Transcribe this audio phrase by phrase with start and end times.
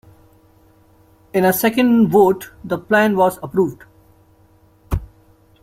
[1.31, 3.83] In a second vote the plan was approved.